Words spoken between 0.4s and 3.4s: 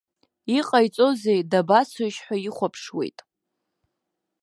Иҟаиҵозеи, дабацоишь ҳәа ихәаԥшуеит.